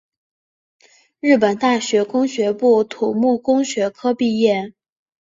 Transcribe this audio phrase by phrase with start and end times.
[1.19, 4.73] 日本大学工学部土木工学科毕业。